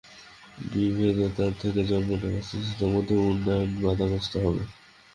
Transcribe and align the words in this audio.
বিভেদ 0.71 1.17
ও 1.19 1.37
তার 1.37 1.53
থেকে 1.61 1.81
জন্ম 1.89 2.09
নেওয়া 2.13 2.39
অস্থিতিশীলতার 2.41 2.93
মধ্যে 2.95 3.15
উন্নয়ন 3.23 3.69
বাধাগ্রস্ত 3.83 4.33
হবে। 4.45 4.63